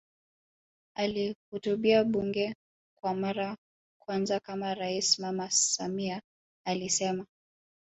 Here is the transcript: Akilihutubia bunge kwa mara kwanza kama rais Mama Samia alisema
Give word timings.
Akilihutubia 0.95 2.03
bunge 2.03 2.55
kwa 3.01 3.13
mara 3.13 3.57
kwanza 4.01 4.39
kama 4.39 4.73
rais 4.73 5.19
Mama 5.19 5.51
Samia 5.51 6.21
alisema 6.65 7.25